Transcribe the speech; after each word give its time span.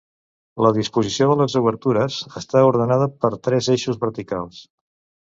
La 0.65 0.71
disposició 0.77 1.27
de 1.33 1.35
les 1.43 1.57
obertures 1.61 2.19
està 2.43 2.65
ordenada 2.73 3.11
per 3.27 3.35
tres 3.49 3.73
eixos 3.79 4.05
verticals. 4.09 4.69